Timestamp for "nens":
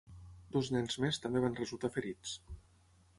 0.75-0.95